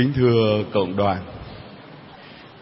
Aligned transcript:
Kính 0.00 0.12
thưa 0.12 0.64
cộng 0.72 0.96
đoàn, 0.96 1.18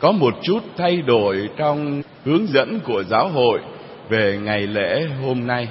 có 0.00 0.12
một 0.12 0.34
chút 0.42 0.60
thay 0.76 0.96
đổi 0.96 1.48
trong 1.56 2.02
hướng 2.24 2.46
dẫn 2.46 2.80
của 2.80 3.02
giáo 3.04 3.28
hội 3.28 3.60
về 4.08 4.38
ngày 4.42 4.66
lễ 4.66 5.06
hôm 5.22 5.46
nay. 5.46 5.68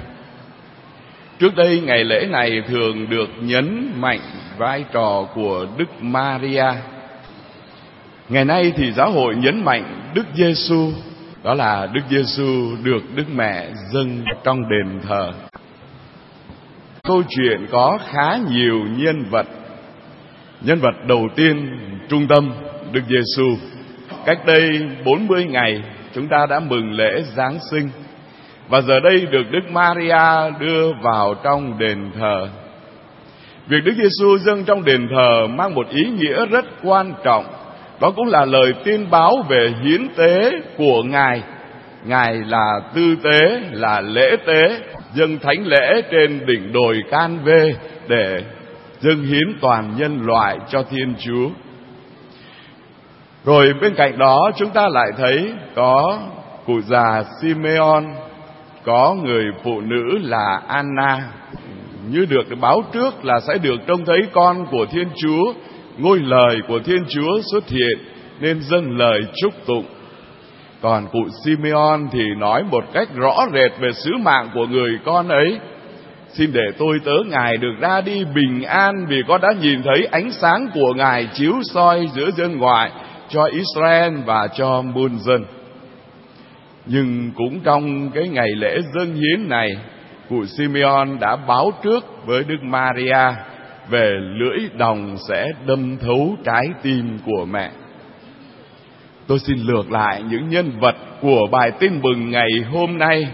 Trước 1.38 1.56
đây 1.56 1.80
ngày 1.80 2.04
lễ 2.04 2.26
này 2.30 2.62
thường 2.68 3.10
được 3.10 3.28
nhấn 3.40 3.92
mạnh 3.96 4.20
vai 4.58 4.84
trò 4.92 5.26
của 5.34 5.66
Đức 5.78 5.88
Maria. 6.00 6.66
Ngày 8.28 8.44
nay 8.44 8.72
thì 8.76 8.92
giáo 8.92 9.10
hội 9.10 9.34
nhấn 9.36 9.64
mạnh 9.64 10.10
Đức 10.14 10.26
Giêsu, 10.34 10.92
đó 11.42 11.54
là 11.54 11.88
Đức 11.92 12.02
Giêsu 12.10 12.76
được 12.82 13.02
Đức 13.14 13.26
Mẹ 13.34 13.68
dâng 13.92 14.24
trong 14.44 14.58
đền 14.68 15.00
thờ. 15.08 15.32
Câu 17.02 17.22
chuyện 17.28 17.66
có 17.70 17.98
khá 18.10 18.38
nhiều 18.50 18.78
nhân 18.96 19.24
vật. 19.30 19.46
Nhân 20.60 20.78
vật 20.80 21.06
đầu 21.06 21.28
tiên 21.36 21.78
trung 22.08 22.26
tâm 22.28 22.52
Đức 22.92 23.00
Giêsu. 23.08 23.56
Cách 24.26 24.38
đây 24.46 24.70
40 25.04 25.44
ngày 25.44 25.82
chúng 26.14 26.28
ta 26.28 26.46
đã 26.50 26.60
mừng 26.60 26.92
lễ 26.92 27.22
Giáng 27.36 27.58
sinh 27.70 27.88
và 28.68 28.80
giờ 28.80 29.00
đây 29.00 29.26
được 29.30 29.50
Đức 29.50 29.70
Maria 29.70 30.50
đưa 30.60 30.92
vào 31.02 31.34
trong 31.44 31.78
đền 31.78 32.10
thờ. 32.18 32.48
Việc 33.68 33.80
Đức 33.84 33.92
Giêsu 34.02 34.38
dâng 34.38 34.64
trong 34.64 34.84
đền 34.84 35.08
thờ 35.14 35.46
mang 35.46 35.74
một 35.74 35.88
ý 35.90 36.04
nghĩa 36.04 36.46
rất 36.46 36.64
quan 36.82 37.14
trọng. 37.24 37.44
Đó 38.00 38.10
cũng 38.16 38.26
là 38.26 38.44
lời 38.44 38.72
tin 38.84 39.10
báo 39.10 39.46
về 39.48 39.72
hiến 39.82 40.08
tế 40.16 40.50
của 40.76 41.02
Ngài. 41.02 41.42
Ngài 42.04 42.34
là 42.34 42.80
tư 42.94 43.16
tế, 43.22 43.60
là 43.72 44.00
lễ 44.00 44.36
tế, 44.46 44.80
dâng 45.14 45.38
thánh 45.38 45.66
lễ 45.66 46.02
trên 46.10 46.46
đỉnh 46.46 46.72
đồi 46.72 47.02
Can 47.10 47.38
Vê 47.44 47.74
để 48.08 48.42
dâng 49.00 49.22
hiến 49.22 49.58
toàn 49.60 49.94
nhân 49.98 50.20
loại 50.22 50.58
cho 50.70 50.82
Thiên 50.82 51.14
Chúa. 51.18 51.48
Rồi 53.44 53.72
bên 53.80 53.94
cạnh 53.94 54.18
đó 54.18 54.50
chúng 54.56 54.70
ta 54.70 54.88
lại 54.88 55.08
thấy 55.16 55.52
có 55.74 56.18
cụ 56.66 56.80
già 56.80 57.22
Simeon 57.42 58.04
có 58.84 59.16
người 59.24 59.44
phụ 59.64 59.80
nữ 59.80 60.18
là 60.22 60.60
Anna 60.68 61.18
như 62.10 62.24
được 62.24 62.44
báo 62.60 62.82
trước 62.92 63.24
là 63.24 63.40
sẽ 63.40 63.58
được 63.58 63.76
trông 63.86 64.04
thấy 64.04 64.18
con 64.32 64.66
của 64.70 64.86
Thiên 64.90 65.08
Chúa, 65.16 65.52
ngôi 65.98 66.18
lời 66.18 66.56
của 66.68 66.78
Thiên 66.78 67.04
Chúa 67.08 67.40
xuất 67.52 67.68
hiện 67.68 67.98
nên 68.40 68.60
dâng 68.60 68.98
lời 68.98 69.20
chúc 69.42 69.52
tụng. 69.66 69.84
Còn 70.82 71.06
cụ 71.12 71.18
Simeon 71.44 71.98
thì 72.12 72.24
nói 72.38 72.64
một 72.70 72.84
cách 72.92 73.08
rõ 73.14 73.46
rệt 73.52 73.72
về 73.80 73.92
sứ 73.92 74.10
mạng 74.20 74.48
của 74.54 74.66
người 74.66 74.98
con 75.04 75.28
ấy. 75.28 75.58
Xin 76.32 76.52
để 76.52 76.64
tôi 76.78 76.98
tớ 77.04 77.12
Ngài 77.26 77.56
được 77.56 77.74
ra 77.80 78.00
đi 78.00 78.24
bình 78.34 78.62
an 78.62 79.06
vì 79.08 79.22
con 79.28 79.40
đã 79.40 79.48
nhìn 79.60 79.82
thấy 79.82 80.08
ánh 80.10 80.30
sáng 80.30 80.68
của 80.74 80.94
Ngài 80.94 81.28
chiếu 81.34 81.54
soi 81.74 82.06
giữa 82.14 82.30
dân 82.30 82.58
ngoại 82.58 82.90
cho 83.28 83.44
Israel 83.44 84.14
và 84.26 84.48
cho 84.56 84.82
muôn 84.82 85.18
dân. 85.18 85.44
Nhưng 86.86 87.30
cũng 87.36 87.60
trong 87.60 88.10
cái 88.10 88.28
ngày 88.28 88.48
lễ 88.56 88.78
dân 88.94 89.14
hiến 89.14 89.48
này, 89.48 89.68
cụ 90.28 90.44
Simeon 90.44 91.04
đã 91.20 91.36
báo 91.36 91.70
trước 91.82 92.04
với 92.26 92.44
Đức 92.44 92.62
Maria 92.62 93.32
về 93.90 94.10
lưỡi 94.20 94.58
đồng 94.78 95.16
sẽ 95.28 95.48
đâm 95.66 95.96
thấu 95.98 96.36
trái 96.44 96.64
tim 96.82 97.18
của 97.26 97.44
mẹ. 97.44 97.70
Tôi 99.26 99.38
xin 99.38 99.58
lược 99.58 99.92
lại 99.92 100.22
những 100.30 100.48
nhân 100.48 100.70
vật 100.80 100.96
của 101.20 101.46
bài 101.50 101.70
tin 101.80 102.00
mừng 102.02 102.30
ngày 102.30 102.50
hôm 102.72 102.98
nay, 102.98 103.28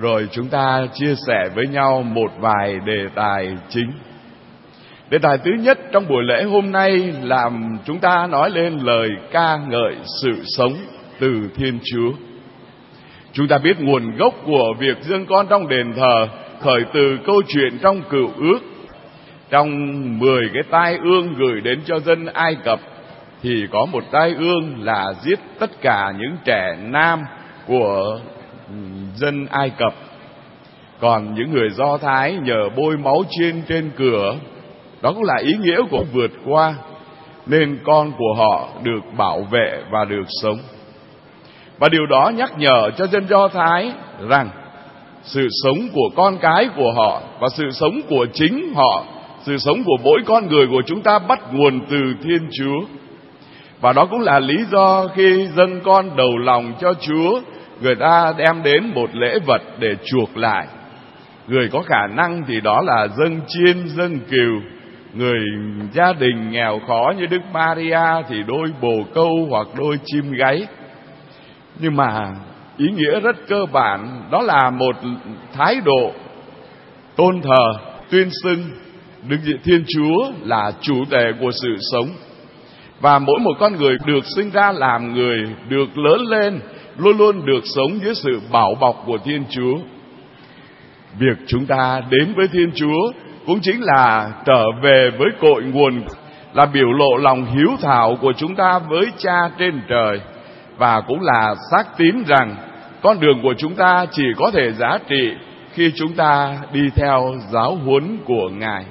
rồi 0.00 0.28
chúng 0.32 0.48
ta 0.48 0.86
chia 0.94 1.14
sẻ 1.26 1.48
với 1.54 1.66
nhau 1.66 2.02
một 2.02 2.30
vài 2.40 2.78
đề 2.86 3.08
tài 3.14 3.54
chính. 3.68 3.92
Đề 5.10 5.18
tài 5.18 5.38
thứ 5.38 5.50
nhất 5.60 5.78
trong 5.92 6.08
buổi 6.08 6.22
lễ 6.24 6.42
hôm 6.42 6.72
nay 6.72 7.14
làm 7.22 7.78
chúng 7.84 7.98
ta 7.98 8.26
nói 8.30 8.50
lên 8.50 8.78
lời 8.78 9.08
ca 9.32 9.56
ngợi 9.68 9.94
sự 10.22 10.42
sống 10.44 10.72
từ 11.20 11.48
Thiên 11.56 11.78
Chúa. 11.84 12.12
Chúng 13.32 13.48
ta 13.48 13.58
biết 13.58 13.80
nguồn 13.80 14.16
gốc 14.16 14.34
của 14.46 14.74
việc 14.78 15.02
dâng 15.02 15.26
con 15.26 15.46
trong 15.50 15.68
đền 15.68 15.92
thờ 15.96 16.28
khởi 16.60 16.84
từ 16.92 17.18
câu 17.26 17.42
chuyện 17.48 17.78
trong 17.82 18.02
cựu 18.10 18.30
ước. 18.36 18.58
Trong 19.50 19.68
10 20.18 20.40
cái 20.54 20.62
tai 20.70 20.98
ương 21.02 21.34
gửi 21.34 21.60
đến 21.60 21.80
cho 21.86 21.98
dân 21.98 22.26
Ai 22.26 22.56
Cập, 22.64 22.80
thì 23.42 23.66
có 23.72 23.86
một 23.86 24.04
tai 24.12 24.34
ương 24.38 24.84
là 24.84 25.12
giết 25.22 25.38
tất 25.58 25.70
cả 25.80 26.12
những 26.18 26.36
trẻ 26.44 26.76
nam 26.82 27.20
của 27.66 28.20
dân 29.16 29.46
Ai 29.50 29.70
Cập. 29.70 29.94
Còn 31.00 31.34
những 31.34 31.52
người 31.52 31.70
Do 31.70 31.98
Thái 31.98 32.34
nhờ 32.42 32.68
bôi 32.76 32.96
máu 32.96 33.22
trên 33.30 33.62
trên 33.68 33.90
cửa, 33.96 34.36
đó 35.02 35.12
cũng 35.12 35.24
là 35.24 35.36
ý 35.42 35.52
nghĩa 35.60 35.80
của 35.90 36.04
vượt 36.12 36.30
qua, 36.46 36.74
nên 37.46 37.78
con 37.84 38.12
của 38.18 38.34
họ 38.36 38.68
được 38.82 39.00
bảo 39.16 39.40
vệ 39.50 39.82
và 39.90 40.04
được 40.04 40.24
sống. 40.42 40.58
Và 41.78 41.88
điều 41.88 42.06
đó 42.06 42.32
nhắc 42.36 42.52
nhở 42.58 42.90
cho 42.98 43.06
dân 43.06 43.28
Do 43.28 43.48
Thái 43.48 43.92
rằng 44.28 44.50
sự 45.22 45.48
sống 45.64 45.78
của 45.94 46.10
con 46.16 46.38
cái 46.38 46.68
của 46.76 46.92
họ 46.92 47.20
và 47.40 47.48
sự 47.48 47.70
sống 47.70 48.00
của 48.08 48.26
chính 48.32 48.74
họ, 48.74 49.04
sự 49.42 49.58
sống 49.58 49.84
của 49.84 49.96
mỗi 50.04 50.20
con 50.26 50.48
người 50.48 50.66
của 50.66 50.82
chúng 50.86 51.02
ta 51.02 51.18
bắt 51.18 51.40
nguồn 51.52 51.80
từ 51.90 51.98
Thiên 52.22 52.48
Chúa. 52.58 52.86
Và 53.80 53.92
đó 53.92 54.06
cũng 54.10 54.20
là 54.20 54.38
lý 54.38 54.56
do 54.72 55.08
khi 55.14 55.48
dâng 55.56 55.80
con 55.84 56.16
đầu 56.16 56.38
lòng 56.38 56.72
cho 56.80 56.94
Chúa, 56.94 57.40
người 57.80 57.94
ta 57.94 58.32
đem 58.36 58.62
đến 58.62 58.92
một 58.94 59.10
lễ 59.14 59.38
vật 59.46 59.62
để 59.78 59.94
chuộc 60.04 60.36
lại. 60.36 60.66
Người 61.46 61.68
có 61.68 61.82
khả 61.82 62.06
năng 62.06 62.44
thì 62.46 62.60
đó 62.60 62.80
là 62.80 63.08
dân 63.08 63.40
chiên, 63.48 63.88
dân 63.88 64.18
kiều. 64.30 64.60
Người 65.14 65.38
gia 65.92 66.12
đình 66.12 66.50
nghèo 66.50 66.80
khó 66.86 67.12
như 67.18 67.26
Đức 67.26 67.42
Maria 67.52 68.22
thì 68.28 68.42
đôi 68.46 68.68
bồ 68.80 69.02
câu 69.14 69.46
hoặc 69.50 69.66
đôi 69.78 69.98
chim 70.04 70.32
gáy 70.32 70.66
nhưng 71.78 71.96
mà 71.96 72.34
ý 72.76 72.86
nghĩa 72.96 73.20
rất 73.20 73.36
cơ 73.48 73.66
bản 73.72 74.22
đó 74.30 74.42
là 74.42 74.70
một 74.70 74.96
thái 75.52 75.80
độ 75.84 76.12
tôn 77.16 77.40
thờ 77.42 77.64
tuyên 78.10 78.30
xưng 78.42 78.58
Đức 79.28 79.36
Thiên 79.64 79.84
Chúa 79.88 80.32
là 80.42 80.72
chủ 80.80 81.04
tể 81.10 81.32
của 81.40 81.50
sự 81.50 81.76
sống 81.92 82.08
và 83.00 83.18
mỗi 83.18 83.38
một 83.40 83.52
con 83.60 83.76
người 83.76 83.96
được 84.06 84.24
sinh 84.36 84.50
ra 84.50 84.72
làm 84.72 85.14
người 85.14 85.38
được 85.68 85.98
lớn 85.98 86.20
lên 86.20 86.60
luôn 86.98 87.16
luôn 87.16 87.46
được 87.46 87.60
sống 87.74 87.98
dưới 88.02 88.14
sự 88.14 88.40
bảo 88.52 88.74
bọc 88.80 89.02
của 89.06 89.18
Thiên 89.24 89.44
Chúa. 89.50 89.78
Việc 91.18 91.38
chúng 91.46 91.66
ta 91.66 92.00
đến 92.10 92.34
với 92.36 92.48
Thiên 92.48 92.70
Chúa 92.74 93.12
cũng 93.46 93.60
chính 93.60 93.82
là 93.82 94.30
trở 94.46 94.64
về 94.82 95.10
với 95.18 95.28
cội 95.40 95.62
nguồn, 95.62 96.04
là 96.52 96.66
biểu 96.66 96.92
lộ 96.92 97.16
lòng 97.16 97.44
hiếu 97.44 97.70
thảo 97.80 98.16
của 98.20 98.32
chúng 98.36 98.56
ta 98.56 98.78
với 98.78 99.06
Cha 99.18 99.50
trên 99.58 99.80
trời 99.88 100.20
và 100.78 101.00
cũng 101.00 101.20
là 101.20 101.54
xác 101.70 101.96
tín 101.96 102.24
rằng 102.26 102.56
con 103.02 103.20
đường 103.20 103.42
của 103.42 103.54
chúng 103.58 103.74
ta 103.74 104.06
chỉ 104.10 104.24
có 104.36 104.50
thể 104.50 104.72
giá 104.72 104.98
trị 105.08 105.34
khi 105.72 105.92
chúng 105.96 106.12
ta 106.12 106.58
đi 106.72 106.80
theo 106.94 107.34
giáo 107.52 107.74
huấn 107.74 108.18
của 108.24 108.48
Ngài. 108.52 108.84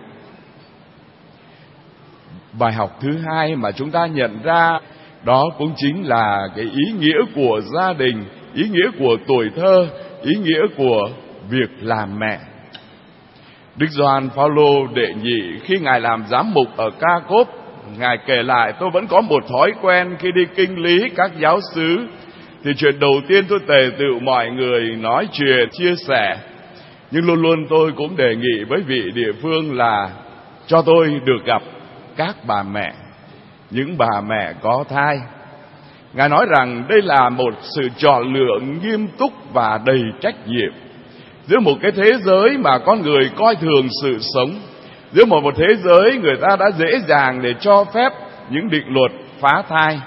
Bài 2.59 2.73
học 2.73 2.97
thứ 3.01 3.17
hai 3.27 3.55
mà 3.55 3.71
chúng 3.71 3.91
ta 3.91 4.05
nhận 4.05 4.41
ra 4.43 4.79
đó 5.25 5.43
cũng 5.57 5.73
chính 5.77 6.07
là 6.07 6.47
cái 6.55 6.65
ý 6.65 6.93
nghĩa 6.99 7.19
của 7.35 7.61
gia 7.73 7.93
đình, 7.93 8.25
ý 8.53 8.63
nghĩa 8.71 8.89
của 8.99 9.17
tuổi 9.27 9.49
thơ, 9.55 9.87
ý 10.21 10.33
nghĩa 10.43 10.61
của 10.77 11.01
việc 11.49 11.69
làm 11.81 12.19
mẹ. 12.19 12.39
Đức 13.75 13.87
Doan 13.89 14.29
Phaolô 14.29 14.87
đệ 14.93 15.13
nhị 15.23 15.59
khi 15.63 15.79
ngài 15.79 16.01
làm 16.01 16.23
giám 16.27 16.53
mục 16.53 16.67
ở 16.77 16.89
Ca 16.99 17.19
Cốp 17.27 17.65
Ngài 17.97 18.17
kể 18.27 18.43
lại 18.43 18.73
tôi 18.79 18.89
vẫn 18.93 19.07
có 19.07 19.21
một 19.21 19.43
thói 19.49 19.71
quen 19.81 20.15
khi 20.19 20.31
đi 20.31 20.45
kinh 20.55 20.79
lý 20.83 21.09
các 21.15 21.31
giáo 21.39 21.59
xứ 21.75 22.07
thì 22.63 22.71
chuyện 22.77 22.99
đầu 22.99 23.13
tiên 23.27 23.45
tôi 23.49 23.59
tề 23.67 23.89
tự 23.99 24.19
mọi 24.21 24.49
người 24.49 24.95
nói 24.95 25.27
chuyện, 25.31 25.69
chia 25.71 25.95
sẻ. 26.07 26.37
Nhưng 27.11 27.25
luôn 27.25 27.41
luôn 27.41 27.67
tôi 27.69 27.91
cũng 27.97 28.17
đề 28.17 28.35
nghị 28.35 28.63
với 28.63 28.81
vị 28.81 29.11
địa 29.15 29.31
phương 29.41 29.77
là 29.77 30.09
cho 30.67 30.81
tôi 30.81 31.21
được 31.25 31.45
gặp 31.45 31.61
các 32.15 32.35
bà 32.47 32.63
mẹ, 32.63 32.93
những 33.71 33.97
bà 33.97 34.21
mẹ 34.27 34.53
có 34.61 34.83
thai. 34.89 35.17
Ngài 36.13 36.29
nói 36.29 36.45
rằng 36.49 36.83
đây 36.89 37.01
là 37.01 37.29
một 37.29 37.53
sự 37.61 37.89
chọn 37.97 38.33
lựa 38.33 38.59
nghiêm 38.81 39.07
túc 39.07 39.31
và 39.53 39.79
đầy 39.85 40.01
trách 40.21 40.35
nhiệm. 40.47 40.71
Giữa 41.47 41.59
một 41.59 41.75
cái 41.81 41.91
thế 41.91 42.11
giới 42.23 42.57
mà 42.57 42.77
con 42.85 43.01
người 43.01 43.31
coi 43.35 43.55
thường 43.55 43.87
sự 44.01 44.17
sống, 44.33 44.49
giữa 45.13 45.25
một 45.25 45.43
một 45.43 45.53
thế 45.57 45.75
giới 45.83 46.17
người 46.17 46.35
ta 46.41 46.55
đã 46.59 46.71
dễ 46.77 46.99
dàng 47.07 47.41
để 47.41 47.53
cho 47.59 47.85
phép 47.93 48.11
những 48.49 48.69
định 48.69 48.85
luật 48.87 49.11
phá 49.39 49.63
thai. 49.69 49.99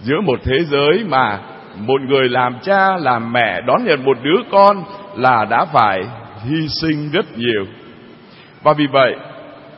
Giữa 0.00 0.20
một 0.20 0.40
thế 0.44 0.58
giới 0.64 1.04
mà 1.08 1.38
một 1.76 2.00
người 2.00 2.28
làm 2.28 2.58
cha, 2.62 2.96
làm 2.96 3.32
mẹ 3.32 3.60
đón 3.66 3.84
nhận 3.84 4.04
một 4.04 4.16
đứa 4.22 4.42
con 4.52 4.84
là 5.16 5.44
đã 5.44 5.64
phải 5.64 6.02
hy 6.44 6.68
sinh 6.68 7.10
rất 7.10 7.38
nhiều. 7.38 7.64
Và 8.62 8.72
vì 8.72 8.86
vậy 8.92 9.16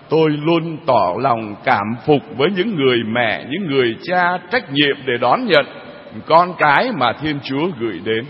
tôi 0.09 0.31
luôn 0.31 0.77
tỏ 0.87 1.15
lòng 1.19 1.55
cảm 1.65 1.85
phục 2.07 2.23
với 2.37 2.49
những 2.57 2.77
người 2.77 2.99
mẹ, 3.07 3.45
những 3.51 3.67
người 3.71 3.97
cha 4.03 4.39
trách 4.51 4.73
nhiệm 4.73 4.97
để 5.07 5.13
đón 5.21 5.47
nhận 5.47 5.67
con 6.27 6.55
cái 6.59 6.93
mà 6.99 7.13
thiên 7.13 7.39
chúa 7.45 7.69
gửi 7.81 8.01
đến 8.05 8.25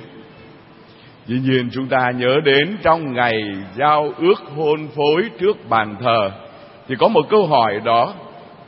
Dĩ 1.26 1.40
nhiên 1.42 1.68
chúng 1.72 1.86
ta 1.86 2.10
nhớ 2.16 2.40
đến 2.44 2.76
trong 2.82 3.12
ngày 3.12 3.42
giao 3.76 4.12
ước 4.18 4.42
hôn 4.56 4.88
phối 4.96 5.30
trước 5.40 5.68
bàn 5.68 5.96
thờ, 6.00 6.30
thì 6.88 6.94
có 6.98 7.08
một 7.08 7.26
câu 7.30 7.46
hỏi 7.46 7.80
đó 7.84 8.14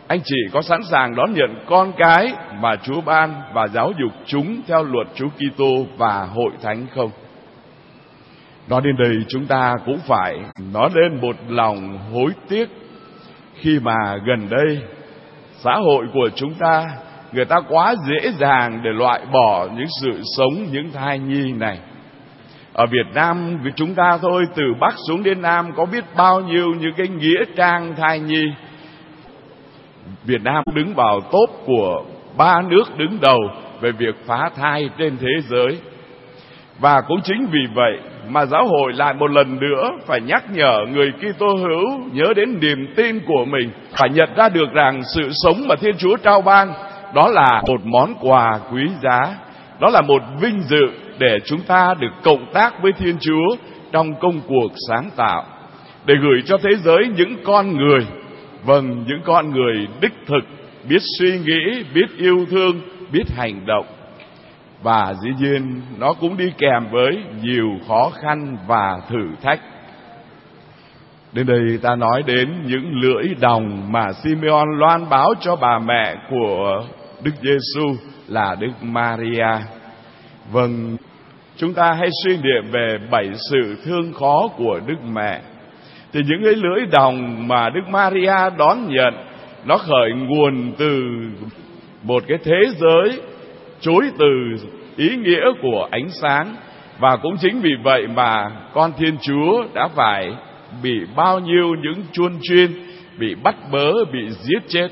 anh 0.09 0.21
chị 0.25 0.37
có 0.53 0.63
sẵn 0.63 0.83
sàng 0.91 1.15
đón 1.15 1.33
nhận 1.35 1.65
con 1.67 1.93
cái 1.99 2.33
mà 2.61 2.77
Chúa 2.77 3.01
ban 3.01 3.35
và 3.55 3.69
giáo 3.69 3.93
dục 4.01 4.13
chúng 4.27 4.61
theo 4.67 4.85
luật 4.85 5.07
Chúa 5.15 5.29
Kitô 5.29 5.87
và 5.97 6.29
hội 6.35 6.51
thánh 6.63 6.87
không? 6.95 7.11
Nói 8.69 8.81
đến 8.85 8.97
đây 8.99 9.17
chúng 9.29 9.47
ta 9.47 9.75
cũng 9.87 9.99
phải 10.07 10.39
nói 10.73 10.91
lên 10.95 11.21
một 11.21 11.37
lòng 11.49 11.99
hối 12.13 12.31
tiếc 12.49 12.69
khi 13.61 13.79
mà 13.83 14.17
gần 14.27 14.49
đây, 14.51 14.79
xã 15.53 15.75
hội 15.75 16.07
của 16.15 16.29
chúng 16.35 16.55
ta, 16.55 16.87
người 17.33 17.45
ta 17.45 17.57
quá 17.69 17.95
dễ 18.09 18.31
dàng 18.39 18.81
để 18.85 18.91
loại 18.93 19.21
bỏ 19.33 19.69
những 19.77 19.87
sự 20.01 20.21
sống, 20.37 20.67
những 20.73 20.93
thai 20.93 21.19
nhi 21.19 21.53
này. 21.53 21.79
Ở 22.73 22.87
Việt 22.87 23.15
Nam, 23.15 23.59
vì 23.63 23.71
chúng 23.77 23.95
ta 23.95 24.19
thôi, 24.23 24.45
từ 24.55 24.63
Bắc 24.81 24.95
xuống 25.09 25.23
đến 25.23 25.43
Nam 25.43 25.73
có 25.77 25.87
biết 25.87 26.05
bao 26.17 26.41
nhiêu 26.41 26.67
những 26.81 26.93
cái 26.97 27.09
nghĩa 27.09 27.45
trang 27.57 27.95
thai 27.97 28.21
nhi. 28.21 28.45
Việt 30.25 30.43
Nam 30.43 30.63
đứng 30.75 30.95
vào 30.95 31.21
top 31.21 31.51
của 31.67 32.05
ba 32.37 32.63
nước 32.63 32.99
đứng 32.99 33.19
đầu 33.21 33.39
về 33.81 33.93
việc 33.93 34.15
phá 34.27 34.51
thai 34.57 34.91
trên 34.99 35.17
thế 35.19 35.33
giới 35.49 35.79
và 36.79 37.01
cũng 37.01 37.21
chính 37.25 37.47
vì 37.51 37.61
vậy 37.75 37.99
mà 38.29 38.47
giáo 38.47 38.67
hội 38.67 38.93
lại 38.93 39.15
một 39.15 39.31
lần 39.31 39.61
nữa 39.61 39.91
phải 40.07 40.21
nhắc 40.21 40.45
nhở 40.53 40.81
người 40.93 41.13
Kitô 41.13 41.57
hữu 41.57 42.01
nhớ 42.13 42.35
đến 42.37 42.61
niềm 42.61 42.87
tin 42.97 43.21
của 43.27 43.45
mình, 43.45 43.71
phải 43.93 44.09
nhận 44.11 44.29
ra 44.37 44.49
được 44.49 44.73
rằng 44.73 45.03
sự 45.15 45.29
sống 45.33 45.57
mà 45.69 45.75
Thiên 45.77 45.97
Chúa 45.99 46.17
trao 46.17 46.41
ban 46.41 46.73
đó 47.15 47.29
là 47.29 47.63
một 47.69 47.81
món 47.85 48.15
quà 48.21 48.61
quý 48.73 48.83
giá, 49.03 49.37
đó 49.81 49.89
là 49.91 50.01
một 50.01 50.23
vinh 50.41 50.61
dự 50.61 50.87
để 51.19 51.39
chúng 51.45 51.61
ta 51.61 51.95
được 52.01 52.13
cộng 52.23 52.53
tác 52.53 52.83
với 52.83 52.93
Thiên 52.93 53.17
Chúa 53.21 53.57
trong 53.93 54.15
công 54.21 54.41
cuộc 54.47 54.69
sáng 54.89 55.11
tạo, 55.17 55.45
để 56.07 56.15
gửi 56.23 56.43
cho 56.47 56.57
thế 56.63 56.71
giới 56.75 57.09
những 57.17 57.37
con 57.45 57.77
người, 57.77 58.07
vâng, 58.65 59.05
những 59.07 59.21
con 59.25 59.51
người 59.51 59.87
đích 60.01 60.15
thực, 60.27 60.45
biết 60.89 61.03
suy 61.19 61.39
nghĩ, 61.39 61.85
biết 61.95 62.07
yêu 62.19 62.47
thương, 62.51 62.81
biết 63.13 63.25
hành 63.37 63.67
động 63.67 63.87
và 64.87 65.15
dĩ 65.23 65.31
nhiên 65.39 65.81
nó 65.99 66.13
cũng 66.13 66.37
đi 66.37 66.53
kèm 66.59 66.87
với 66.91 67.23
nhiều 67.43 67.69
khó 67.89 68.11
khăn 68.23 68.57
và 68.67 69.01
thử 69.09 69.29
thách. 69.43 69.61
Đến 71.33 71.47
đây 71.47 71.79
ta 71.83 71.97
nói 71.97 72.23
đến 72.27 72.49
những 72.67 72.93
lưỡi 73.03 73.35
đồng 73.41 73.93
mà 73.93 74.13
Simeon 74.13 74.65
loan 74.79 75.09
báo 75.09 75.29
cho 75.41 75.57
bà 75.57 75.79
mẹ 75.79 76.15
của 76.31 76.85
Đức 77.23 77.31
Giêsu 77.43 77.97
là 78.29 78.57
Đức 78.61 78.73
Maria. 78.83 79.49
Vâng, 80.53 80.97
chúng 81.57 81.75
ta 81.75 81.93
hãy 81.93 82.09
suy 82.25 82.37
niệm 82.37 82.71
về 82.71 82.99
bảy 83.11 83.31
sự 83.51 83.77
thương 83.85 84.13
khó 84.13 84.49
của 84.57 84.81
Đức 84.87 84.99
Mẹ. 85.13 85.41
Thì 86.13 86.21
những 86.27 86.45
cái 86.45 86.55
lưỡi 86.55 86.87
đồng 86.91 87.49
mà 87.49 87.71
Đức 87.71 87.89
Maria 87.89 88.37
đón 88.59 88.89
nhận 88.89 89.15
nó 89.65 89.77
khởi 89.77 90.11
nguồn 90.13 90.73
từ 90.79 91.01
một 92.03 92.23
cái 92.29 92.39
thế 92.45 92.61
giới 92.79 93.21
chối 93.81 94.11
từ 94.19 94.57
ý 94.97 95.17
nghĩa 95.17 95.45
của 95.63 95.89
ánh 95.91 96.09
sáng. 96.11 96.57
Và 96.99 97.17
cũng 97.17 97.37
chính 97.41 97.61
vì 97.61 97.71
vậy 97.83 98.07
mà 98.07 98.51
con 98.75 98.93
Thiên 98.99 99.17
Chúa 99.21 99.65
đã 99.75 99.89
phải 99.89 100.33
bị 100.83 101.01
bao 101.17 101.39
nhiêu 101.39 101.75
những 101.83 102.05
chuôn 102.13 102.33
chuyên, 102.43 102.71
bị 103.19 103.35
bắt 103.35 103.55
bớ, 103.73 103.93
bị 104.13 104.31
giết 104.31 104.63
chết. 104.69 104.89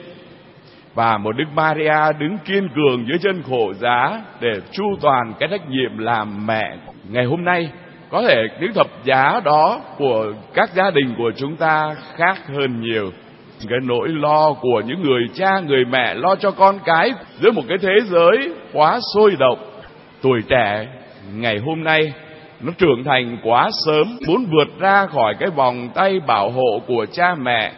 Và 0.95 1.19
một 1.19 1.37
Đức 1.37 1.45
Maria 1.55 2.13
đứng 2.19 2.39
kiên 2.45 2.69
cường 2.75 3.07
dưới 3.09 3.19
chân 3.19 3.43
khổ 3.43 3.73
giá 3.75 4.23
để 4.41 4.53
chu 4.73 4.85
toàn 5.01 5.33
cái 5.41 5.49
trách 5.49 5.69
nhiệm 5.69 5.99
làm 5.99 6.47
mẹ. 6.47 6.77
Ngày 7.09 7.25
hôm 7.25 7.45
nay, 7.45 7.71
có 8.11 8.23
thể 8.23 8.43
những 8.61 8.73
thập 8.73 8.87
giá 9.05 9.41
đó 9.45 9.81
của 9.99 10.33
các 10.55 10.71
gia 10.75 10.91
đình 10.91 11.15
của 11.19 11.31
chúng 11.37 11.57
ta 11.57 11.95
khác 12.17 12.39
hơn 12.55 12.81
nhiều. 12.81 13.11
Cái 13.69 13.79
nỗi 13.83 14.09
lo 14.09 14.53
của 14.53 14.83
những 14.87 15.03
người 15.03 15.23
cha, 15.35 15.61
người 15.61 15.85
mẹ 15.85 16.15
lo 16.15 16.37
cho 16.37 16.51
con 16.51 16.79
cái 16.85 17.13
giữa 17.41 17.51
một 17.51 17.63
cái 17.69 17.79
thế 17.79 17.95
giới 18.05 18.53
quá 18.73 18.99
sôi 19.15 19.37
động 19.39 19.74
tuổi 20.25 20.43
trẻ, 20.49 20.87
ngày 21.35 21.59
hôm 21.59 21.85
nay, 21.85 22.13
nó 22.61 22.73
trưởng 22.79 23.05
thành 23.05 23.39
quá 23.43 23.71
sớm, 23.87 24.19
muốn 24.27 24.47
vượt 24.51 24.79
ra 24.79 25.07
khỏi 25.07 25.35
cái 25.39 25.51
vòng 25.51 25.89
tay 25.95 26.21
bảo 26.27 26.51
hộ 26.51 26.81
của 26.87 27.07
cha 27.13 27.35
mẹ, 27.35 27.73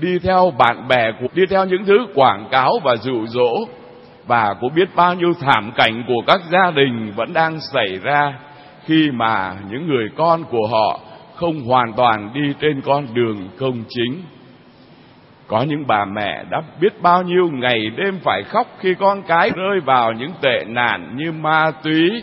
đi 0.00 0.18
theo 0.18 0.52
bạn 0.58 0.88
bè 0.88 1.12
đi 1.34 1.42
theo 1.50 1.64
những 1.64 1.84
thứ 1.84 2.06
quảng 2.14 2.48
cáo 2.50 2.72
và 2.84 2.96
dụ 2.96 3.26
dỗ. 3.26 3.66
Và 4.26 4.54
cũng 4.60 4.74
biết 4.74 4.88
bao 4.96 5.14
nhiêu 5.14 5.32
thảm 5.40 5.72
cảnh 5.76 6.04
của 6.08 6.22
các 6.26 6.40
gia 6.52 6.70
đình 6.70 7.12
vẫn 7.16 7.32
đang 7.32 7.60
xảy 7.74 7.98
ra 8.02 8.32
khi 8.84 9.10
mà 9.12 9.56
những 9.70 9.86
người 9.86 10.08
con 10.16 10.44
của 10.44 10.66
họ 10.66 11.00
không 11.34 11.64
hoàn 11.64 11.92
toàn 11.96 12.30
đi 12.34 12.52
trên 12.60 12.80
con 12.80 13.06
đường 13.14 13.48
công 13.58 13.84
chính 13.88 14.22
có 15.48 15.62
những 15.62 15.86
bà 15.86 16.04
mẹ 16.04 16.44
đã 16.50 16.62
biết 16.80 17.02
bao 17.02 17.22
nhiêu 17.22 17.50
ngày 17.52 17.90
đêm 17.96 18.18
phải 18.22 18.42
khóc 18.42 18.66
khi 18.80 18.94
con 18.94 19.22
cái 19.22 19.50
rơi 19.50 19.80
vào 19.80 20.12
những 20.12 20.32
tệ 20.42 20.64
nạn 20.66 21.16
như 21.16 21.32
ma 21.32 21.70
túy. 21.82 22.22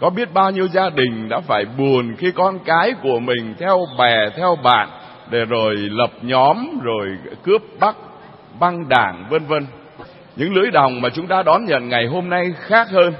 Có 0.00 0.10
biết 0.10 0.34
bao 0.34 0.50
nhiêu 0.50 0.68
gia 0.68 0.90
đình 0.90 1.28
đã 1.28 1.40
phải 1.40 1.64
buồn 1.78 2.16
khi 2.18 2.30
con 2.30 2.58
cái 2.58 2.92
của 3.02 3.18
mình 3.20 3.54
theo 3.58 3.78
bè, 3.98 4.30
theo 4.36 4.56
bạn 4.62 4.88
để 5.30 5.44
rồi 5.44 5.76
lập 5.76 6.10
nhóm, 6.22 6.80
rồi 6.82 7.06
cướp 7.42 7.62
bắt, 7.80 7.96
băng 8.60 8.88
đảng, 8.88 9.24
vân 9.30 9.42
vân. 9.46 9.66
Những 10.36 10.54
lưỡi 10.54 10.70
đồng 10.70 11.00
mà 11.00 11.08
chúng 11.08 11.26
ta 11.26 11.42
đón 11.42 11.64
nhận 11.64 11.88
ngày 11.88 12.06
hôm 12.06 12.28
nay 12.28 12.54
khác 12.58 12.88
hơn. 12.90 13.12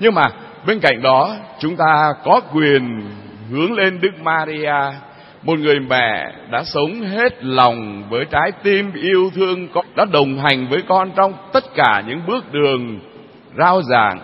Nhưng 0.00 0.14
mà 0.14 0.24
bên 0.66 0.80
cạnh 0.80 1.02
đó, 1.02 1.36
chúng 1.58 1.76
ta 1.76 2.12
có 2.24 2.40
quyền 2.52 3.00
hướng 3.50 3.72
lên 3.72 4.00
Đức 4.00 4.20
Maria 4.22 4.74
một 5.42 5.58
người 5.58 5.80
mẹ 5.80 6.32
đã 6.50 6.62
sống 6.64 7.00
hết 7.00 7.44
lòng 7.44 8.04
với 8.10 8.24
trái 8.24 8.52
tim 8.62 8.92
yêu 8.94 9.30
thương 9.34 9.68
con 9.74 9.84
đã 9.96 10.04
đồng 10.12 10.38
hành 10.38 10.66
với 10.70 10.82
con 10.88 11.10
trong 11.16 11.32
tất 11.52 11.64
cả 11.74 12.02
những 12.06 12.20
bước 12.26 12.52
đường 12.52 13.00
rao 13.58 13.82
giảng 13.82 14.18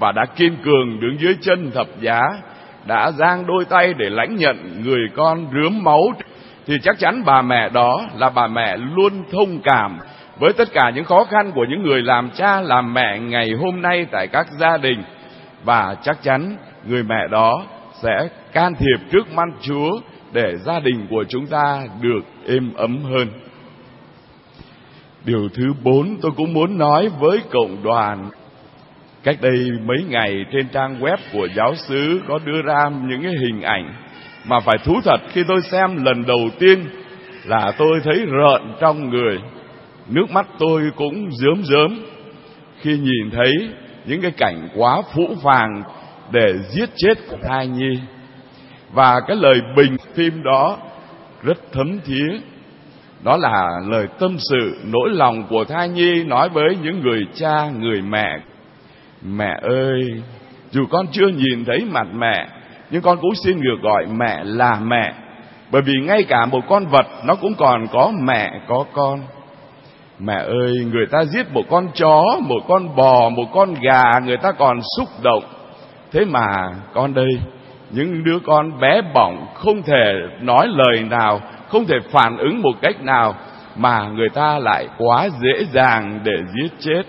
và 0.00 0.12
đã 0.12 0.24
kiên 0.36 0.56
cường 0.64 1.00
đứng 1.00 1.20
dưới 1.20 1.36
chân 1.40 1.70
thập 1.70 1.86
giá, 2.00 2.20
đã 2.86 3.10
giang 3.10 3.46
đôi 3.46 3.64
tay 3.64 3.94
để 3.94 4.10
lãnh 4.10 4.36
nhận 4.36 4.82
người 4.84 5.08
con 5.16 5.46
rướm 5.54 5.84
máu. 5.84 6.12
Thì 6.66 6.74
chắc 6.82 6.98
chắn 6.98 7.22
bà 7.26 7.42
mẹ 7.42 7.68
đó 7.68 8.00
là 8.16 8.30
bà 8.30 8.46
mẹ 8.46 8.76
luôn 8.76 9.12
thông 9.32 9.60
cảm 9.60 9.98
với 10.38 10.52
tất 10.52 10.68
cả 10.72 10.90
những 10.94 11.04
khó 11.04 11.24
khăn 11.24 11.52
của 11.54 11.64
những 11.68 11.82
người 11.82 12.02
làm 12.02 12.30
cha, 12.30 12.60
làm 12.60 12.94
mẹ 12.94 13.18
ngày 13.18 13.50
hôm 13.60 13.82
nay 13.82 14.06
tại 14.10 14.26
các 14.26 14.46
gia 14.58 14.76
đình. 14.76 15.02
Và 15.64 15.96
chắc 16.02 16.22
chắn 16.22 16.56
người 16.84 17.02
mẹ 17.02 17.28
đó 17.30 17.62
sẽ 18.02 18.28
can 18.52 18.74
thiệp 18.74 19.10
trước 19.12 19.34
mắt 19.34 19.48
Chúa 19.60 19.90
để 20.32 20.56
gia 20.66 20.80
đình 20.80 21.06
của 21.10 21.24
chúng 21.28 21.46
ta 21.46 21.86
được 22.00 22.20
êm 22.46 22.72
ấm 22.74 22.98
hơn. 23.02 23.28
Điều 25.24 25.48
thứ 25.54 25.64
bốn 25.84 26.16
tôi 26.22 26.32
cũng 26.36 26.52
muốn 26.52 26.78
nói 26.78 27.08
với 27.20 27.40
cộng 27.50 27.82
đoàn. 27.82 28.30
Cách 29.22 29.36
đây 29.40 29.70
mấy 29.84 30.04
ngày, 30.08 30.44
trên 30.52 30.68
trang 30.68 31.00
web 31.00 31.16
của 31.32 31.48
giáo 31.56 31.74
xứ 31.74 32.20
có 32.28 32.38
đưa 32.44 32.62
ra 32.62 32.90
những 33.08 33.22
cái 33.22 33.32
hình 33.32 33.62
ảnh 33.62 33.94
mà 34.44 34.60
phải 34.60 34.78
thú 34.84 35.00
thật 35.04 35.20
khi 35.32 35.44
tôi 35.48 35.60
xem 35.62 36.04
lần 36.04 36.26
đầu 36.26 36.48
tiên 36.58 36.84
là 37.44 37.72
tôi 37.78 38.00
thấy 38.04 38.16
rợn 38.26 38.74
trong 38.80 39.10
người. 39.10 39.38
Nước 40.08 40.30
mắt 40.30 40.46
tôi 40.58 40.82
cũng 40.96 41.30
rớm 41.30 41.62
rớm 41.64 42.04
khi 42.80 42.98
nhìn 42.98 43.30
thấy 43.32 43.52
những 44.06 44.22
cái 44.22 44.30
cảnh 44.30 44.68
quá 44.76 45.02
phũ 45.14 45.34
phàng 45.42 45.82
để 46.30 46.54
giết 46.70 46.90
chết 46.96 47.18
thai 47.42 47.66
nhi 47.66 48.00
và 48.92 49.20
cái 49.26 49.36
lời 49.36 49.60
bình 49.76 49.96
phim 50.14 50.42
đó 50.42 50.76
rất 51.42 51.58
thấm 51.72 52.00
thía. 52.04 52.38
Đó 53.24 53.36
là 53.36 53.70
lời 53.88 54.06
tâm 54.18 54.36
sự, 54.50 54.78
nỗi 54.84 55.10
lòng 55.10 55.46
của 55.50 55.64
thai 55.64 55.88
nhi 55.88 56.24
nói 56.24 56.48
với 56.48 56.76
những 56.82 57.00
người 57.00 57.26
cha, 57.34 57.70
người 57.78 58.02
mẹ. 58.02 58.38
Mẹ 59.22 59.58
ơi, 59.62 60.22
dù 60.70 60.86
con 60.90 61.06
chưa 61.12 61.28
nhìn 61.28 61.64
thấy 61.64 61.84
mặt 61.90 62.06
mẹ, 62.14 62.48
nhưng 62.90 63.02
con 63.02 63.18
cũng 63.20 63.34
xin 63.34 63.60
được 63.60 63.76
gọi 63.82 64.06
mẹ 64.06 64.44
là 64.44 64.80
mẹ. 64.82 65.14
Bởi 65.70 65.82
vì 65.82 65.92
ngay 66.02 66.22
cả 66.22 66.46
một 66.46 66.60
con 66.68 66.86
vật, 66.86 67.06
nó 67.24 67.34
cũng 67.34 67.54
còn 67.54 67.86
có 67.92 68.12
mẹ, 68.22 68.50
có 68.68 68.84
con. 68.92 69.20
Mẹ 70.18 70.34
ơi, 70.34 70.72
người 70.92 71.06
ta 71.10 71.24
giết 71.24 71.52
một 71.52 71.64
con 71.70 71.88
chó, 71.94 72.22
một 72.40 72.60
con 72.68 72.96
bò, 72.96 73.28
một 73.28 73.46
con 73.54 73.74
gà, 73.80 74.20
người 74.24 74.36
ta 74.36 74.52
còn 74.52 74.80
xúc 74.96 75.08
động. 75.22 75.44
Thế 76.12 76.24
mà 76.24 76.46
con 76.94 77.14
đây 77.14 77.30
những 77.92 78.24
đứa 78.24 78.38
con 78.46 78.80
bé 78.80 79.00
bỏng 79.14 79.46
không 79.54 79.82
thể 79.82 80.14
nói 80.40 80.68
lời 80.68 81.04
nào, 81.10 81.40
không 81.68 81.86
thể 81.86 81.96
phản 82.10 82.36
ứng 82.36 82.62
một 82.62 82.72
cách 82.82 83.04
nào, 83.04 83.34
mà 83.76 84.08
người 84.08 84.28
ta 84.28 84.58
lại 84.58 84.86
quá 84.98 85.28
dễ 85.42 85.64
dàng 85.72 86.20
để 86.24 86.32
giết 86.54 86.72
chết. 86.78 87.02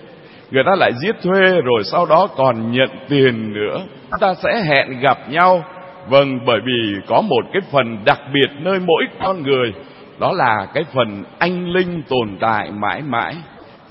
Người 0.51 0.63
ta 0.65 0.71
lại 0.75 0.91
giết 1.01 1.15
thuê 1.23 1.61
rồi 1.61 1.83
sau 1.83 2.05
đó 2.05 2.27
còn 2.37 2.71
nhận 2.71 2.89
tiền 3.09 3.53
nữa. 3.53 3.81
Chúng 4.11 4.19
ta 4.19 4.33
sẽ 4.33 4.61
hẹn 4.61 4.99
gặp 4.99 5.17
nhau. 5.29 5.63
Vâng 6.09 6.39
bởi 6.45 6.59
vì 6.65 6.95
có 7.07 7.21
một 7.21 7.41
cái 7.53 7.61
phần 7.71 7.97
đặc 8.05 8.19
biệt 8.33 8.49
nơi 8.59 8.79
mỗi 8.79 9.03
con 9.23 9.43
người. 9.43 9.73
Đó 10.19 10.31
là 10.31 10.67
cái 10.73 10.83
phần 10.93 11.23
anh 11.39 11.71
linh 11.71 12.03
tồn 12.09 12.37
tại 12.39 12.71
mãi 12.71 13.01
mãi 13.01 13.35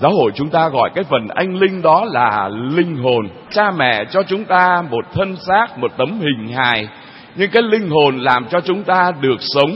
giáo 0.01 0.11
hội 0.11 0.31
chúng 0.35 0.49
ta 0.49 0.69
gọi 0.69 0.89
cái 0.95 1.03
phần 1.03 1.27
anh 1.27 1.55
linh 1.55 1.81
đó 1.81 2.05
là 2.11 2.49
linh 2.49 2.95
hồn. 2.95 3.27
Cha 3.49 3.71
mẹ 3.71 4.05
cho 4.11 4.23
chúng 4.23 4.45
ta 4.45 4.83
một 4.89 5.05
thân 5.13 5.35
xác, 5.47 5.77
một 5.77 5.91
tấm 5.97 6.19
hình 6.19 6.47
hài. 6.55 6.87
Nhưng 7.35 7.51
cái 7.51 7.63
linh 7.63 7.89
hồn 7.89 8.17
làm 8.17 8.45
cho 8.49 8.61
chúng 8.61 8.83
ta 8.83 9.11
được 9.21 9.37
sống, 9.39 9.71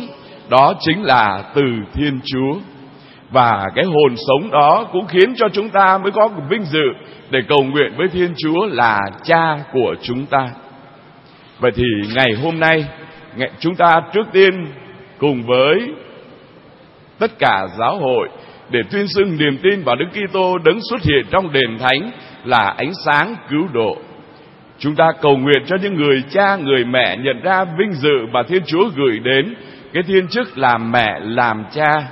đó 0.49 0.73
chính 0.79 1.03
là 1.03 1.43
từ 1.53 1.61
thiên 1.93 2.19
chúa. 2.25 2.59
Và 3.31 3.65
cái 3.75 3.85
hồn 3.85 4.15
sống 4.27 4.51
đó 4.51 4.87
cũng 4.91 5.05
khiến 5.07 5.33
cho 5.37 5.47
chúng 5.53 5.69
ta 5.69 5.97
mới 5.97 6.11
có 6.11 6.29
vinh 6.49 6.63
dự 6.63 6.85
để 7.29 7.39
cầu 7.47 7.63
nguyện 7.63 7.93
với 7.97 8.07
Thiên 8.07 8.33
Chúa 8.37 8.65
là 8.65 8.99
Cha 9.23 9.57
của 9.73 9.95
chúng 10.01 10.25
ta. 10.25 10.49
Vậy 11.59 11.71
thì 11.75 11.83
ngày 12.15 12.33
hôm 12.43 12.59
nay 12.59 12.85
chúng 13.59 13.75
ta 13.75 14.01
trước 14.13 14.27
tiên 14.31 14.67
cùng 15.17 15.43
với 15.43 15.93
tất 17.19 17.31
cả 17.39 17.67
giáo 17.79 17.97
hội 17.97 18.29
để 18.69 18.79
tuyên 18.91 19.07
xưng 19.07 19.37
niềm 19.37 19.57
tin 19.63 19.83
vào 19.83 19.95
Đức 19.95 20.05
Kitô 20.11 20.57
đấng 20.57 20.79
xuất 20.89 21.01
hiện 21.01 21.25
trong 21.31 21.51
đền 21.53 21.77
thánh 21.79 22.11
là 22.43 22.73
ánh 22.77 22.91
sáng 23.05 23.35
cứu 23.49 23.67
độ. 23.73 23.97
Chúng 24.79 24.95
ta 24.95 25.11
cầu 25.21 25.37
nguyện 25.37 25.63
cho 25.67 25.75
những 25.81 25.95
người 25.95 26.23
cha, 26.29 26.55
người 26.55 26.85
mẹ 26.85 27.17
nhận 27.17 27.41
ra 27.43 27.65
vinh 27.79 27.93
dự 27.93 28.25
mà 28.31 28.43
Thiên 28.47 28.63
Chúa 28.65 28.89
gửi 28.95 29.19
đến 29.19 29.55
cái 29.93 30.03
thiên 30.03 30.27
chức 30.27 30.57
làm 30.57 30.91
mẹ, 30.91 31.19
làm 31.21 31.63
cha. 31.75 32.07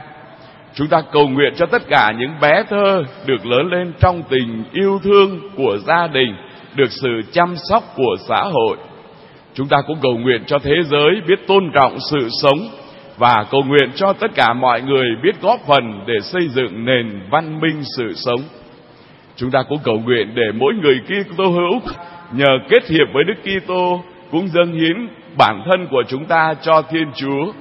Chúng 0.74 0.88
ta 0.88 1.02
cầu 1.12 1.28
nguyện 1.28 1.54
cho 1.56 1.66
tất 1.66 1.82
cả 1.90 2.14
những 2.18 2.32
bé 2.42 2.64
thơ 2.70 3.04
được 3.26 3.46
lớn 3.46 3.68
lên 3.72 3.94
trong 4.00 4.24
tình 4.30 4.64
yêu 4.72 5.00
thương 5.04 5.40
của 5.56 5.78
gia 5.88 6.08
đình, 6.08 6.36
được 6.76 6.92
sự 6.92 7.22
chăm 7.32 7.56
sóc 7.70 7.84
của 7.96 8.16
xã 8.28 8.44
hội. 8.44 8.78
Chúng 9.54 9.68
ta 9.68 9.78
cũng 9.88 9.98
cầu 10.02 10.18
nguyện 10.18 10.44
cho 10.48 10.60
thế 10.60 10.76
giới 10.86 11.22
biết 11.28 11.48
tôn 11.48 11.72
trọng 11.74 11.98
sự 12.12 12.30
sống 12.42 12.60
và 13.18 13.46
cầu 13.52 13.64
nguyện 13.64 13.90
cho 13.96 14.14
tất 14.14 14.32
cả 14.36 14.54
mọi 14.54 14.82
người 14.82 15.06
biết 15.24 15.42
góp 15.42 15.60
phần 15.68 16.04
để 16.08 16.14
xây 16.22 16.50
dựng 16.50 16.86
nền 16.86 17.20
văn 17.32 17.60
minh 17.60 17.82
sự 17.98 18.14
sống. 18.14 18.42
Chúng 19.36 19.52
ta 19.52 19.60
cũng 19.70 19.80
cầu 19.84 20.00
nguyện 20.00 20.36
để 20.36 20.52
mỗi 20.54 20.74
người 20.74 21.00
Kitô 21.00 21.44
hữu 21.50 21.80
nhờ 22.32 22.58
kết 22.70 22.88
hiệp 22.88 23.08
với 23.14 23.24
Đức 23.24 23.42
Kitô 23.44 24.04
cũng 24.32 24.48
dâng 24.48 24.74
hiến 24.74 25.08
bản 25.38 25.64
thân 25.66 25.88
của 25.92 26.04
chúng 26.08 26.26
ta 26.26 26.54
cho 26.62 26.82
Thiên 26.82 27.08
Chúa. 27.16 27.52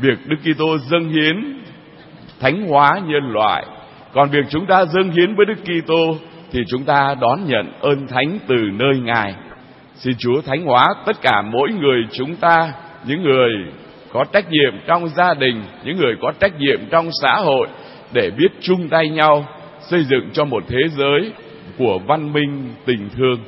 Việc 0.00 0.18
Đức 0.26 0.36
Kitô 0.42 0.78
dâng 0.78 1.08
hiến 1.08 1.60
thánh 2.40 2.66
hóa 2.68 2.90
nhân 3.06 3.32
loại, 3.32 3.64
còn 4.12 4.30
việc 4.30 4.44
chúng 4.50 4.66
ta 4.66 4.84
dâng 4.84 5.10
hiến 5.10 5.34
với 5.34 5.46
Đức 5.46 5.62
Kitô 5.64 6.16
thì 6.52 6.60
chúng 6.68 6.84
ta 6.84 7.14
đón 7.20 7.44
nhận 7.46 7.72
ơn 7.80 8.06
thánh 8.06 8.38
từ 8.46 8.56
nơi 8.72 8.98
Ngài. 9.02 9.34
Xin 9.94 10.14
Chúa 10.18 10.40
thánh 10.40 10.64
hóa 10.64 10.86
tất 11.06 11.16
cả 11.22 11.42
mỗi 11.42 11.72
người 11.72 12.02
chúng 12.12 12.36
ta, 12.36 12.72
những 13.06 13.22
người 13.22 13.50
có 14.12 14.24
trách 14.32 14.50
nhiệm 14.50 14.80
trong 14.86 15.08
gia 15.08 15.34
đình, 15.34 15.62
những 15.84 15.96
người 15.96 16.14
có 16.22 16.32
trách 16.40 16.58
nhiệm 16.58 16.80
trong 16.90 17.10
xã 17.22 17.36
hội 17.36 17.68
để 18.12 18.30
biết 18.30 18.48
chung 18.60 18.88
tay 18.88 19.08
nhau 19.08 19.46
xây 19.80 20.04
dựng 20.04 20.30
cho 20.32 20.44
một 20.44 20.64
thế 20.68 20.80
giới 20.96 21.32
của 21.78 21.98
văn 22.06 22.32
minh 22.32 22.68
tình 22.84 23.08
thương. 23.16 23.38